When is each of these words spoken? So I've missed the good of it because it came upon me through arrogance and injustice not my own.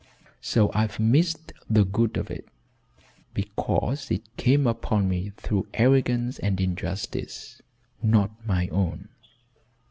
So 0.41 0.71
I've 0.73 0.99
missed 0.99 1.53
the 1.69 1.85
good 1.85 2.17
of 2.17 2.31
it 2.31 2.47
because 3.35 4.09
it 4.09 4.35
came 4.35 4.65
upon 4.65 5.07
me 5.07 5.31
through 5.37 5.67
arrogance 5.75 6.39
and 6.39 6.59
injustice 6.59 7.61
not 8.01 8.31
my 8.43 8.67
own. 8.69 9.09